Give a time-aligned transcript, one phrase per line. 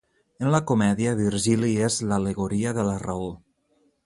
[0.43, 3.31] En la comèdia, Virgili és l'al·legoria de la raó.